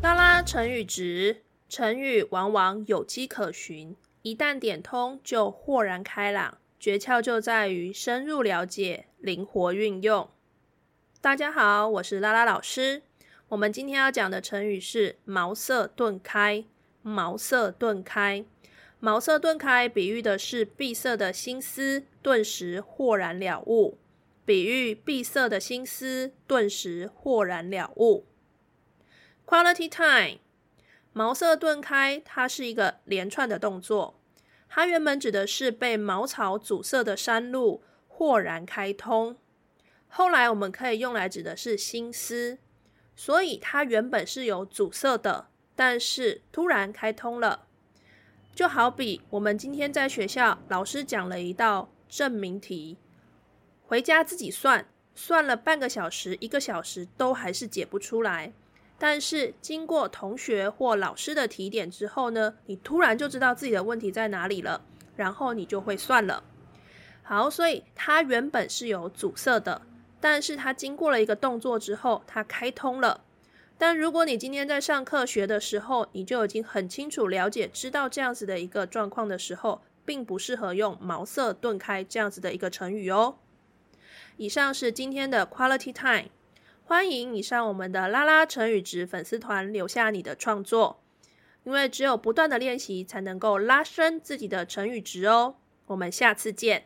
[0.00, 6.56] 拉拉成语值，成语往往有迹可循，一旦点通就豁然开朗。
[6.80, 10.30] 诀窍就在于深入了解，灵活运用。
[11.20, 13.02] 大家好，我是拉拉老师。
[13.48, 16.64] 我们今天要讲的成语是“茅塞顿开”。
[17.06, 18.46] 茅塞顿开，
[19.04, 23.98] 茅塞顿开，比喻的是闭塞的心思顿时豁然了悟。
[24.46, 28.24] 比喻闭塞的心思顿时豁然了悟。
[29.44, 30.38] Quality time，
[31.12, 34.18] 茅塞顿开，它是一个连串的动作。
[34.70, 39.36] 它原本指的是被茅草阻塞的山路豁然开通，
[40.08, 42.56] 后来我们可以用来指的是心思，
[43.14, 47.63] 所以它原本是有阻塞的，但是突然开通了。
[48.54, 52.96] 就好比我们今天在学校，老师讲了一道证明题，
[53.84, 58.52] 回家自己算，算了半个小时、一个小时都还是解不出来。
[58.96, 64.80] 但是经过同学或老师的提点之后呢，你突然就知道自己的问题在哪里了，
[65.16, 66.44] 然后你就会算了。
[67.24, 69.82] 好，所以它原本是有阻塞的，
[70.20, 73.24] 但是它经过了一个动作之后，它开通了。
[73.76, 83.36] 但如果你今天在上课学的时候，你就已经很清楚了解、知道这样子的一个状况的时候，并不适合用茅塞顿开这样子的一个成语哦。
[84.36, 86.30] 以上是今天的 Quality Time。
[86.86, 91.00] 欢迎你上我们的拉拉成语值粉丝团留下你的创作，
[91.64, 95.56] 因为只有不断的练习才能够拉伸自己的成语值哦。
[95.86, 96.84] 我们下次见。